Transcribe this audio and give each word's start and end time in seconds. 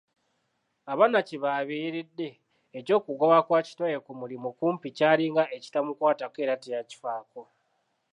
Abaana 0.91 1.19
kye 1.27 1.37
babeeredde, 1.43 2.29
eky'okugobwa 2.77 3.39
kwa 3.47 3.59
kitaawe 3.67 3.97
ku 4.05 4.11
mulimu 4.19 4.49
kumpi 4.57 4.87
kyalinga 4.97 5.43
ekitamukwatako 5.55 6.37
era 6.43 6.55
teyakifaako. 6.63 7.41